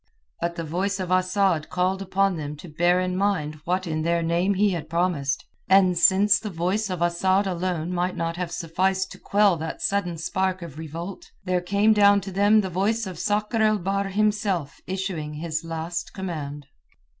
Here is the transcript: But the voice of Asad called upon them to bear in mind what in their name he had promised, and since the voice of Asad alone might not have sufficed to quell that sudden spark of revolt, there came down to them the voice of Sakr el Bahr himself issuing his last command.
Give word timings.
But 0.39 0.55
the 0.55 0.63
voice 0.63 0.99
of 0.99 1.11
Asad 1.11 1.69
called 1.69 2.01
upon 2.01 2.35
them 2.35 2.55
to 2.55 2.67
bear 2.67 2.99
in 2.99 3.15
mind 3.15 3.59
what 3.65 3.85
in 3.85 4.01
their 4.01 4.23
name 4.23 4.55
he 4.55 4.71
had 4.71 4.89
promised, 4.89 5.45
and 5.69 5.95
since 5.95 6.39
the 6.39 6.49
voice 6.49 6.89
of 6.89 7.03
Asad 7.03 7.45
alone 7.45 7.93
might 7.93 8.15
not 8.15 8.35
have 8.35 8.51
sufficed 8.51 9.11
to 9.11 9.19
quell 9.19 9.57
that 9.57 9.79
sudden 9.83 10.17
spark 10.17 10.63
of 10.63 10.79
revolt, 10.79 11.29
there 11.45 11.61
came 11.61 11.93
down 11.93 12.19
to 12.21 12.31
them 12.31 12.61
the 12.61 12.67
voice 12.71 13.05
of 13.05 13.19
Sakr 13.19 13.61
el 13.61 13.77
Bahr 13.77 14.05
himself 14.05 14.81
issuing 14.87 15.35
his 15.35 15.63
last 15.63 16.15
command. 16.15 16.65